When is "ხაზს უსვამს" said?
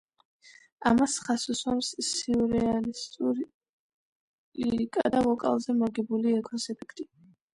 1.25-1.89